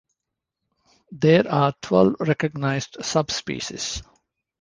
There 1.11 1.47
are 1.47 1.75
twelve 1.79 2.15
recognised 2.21 3.05
subspecies. 3.05 4.01